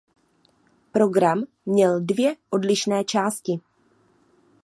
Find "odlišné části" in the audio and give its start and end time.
2.51-3.59